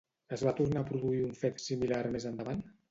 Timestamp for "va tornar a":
0.47-0.87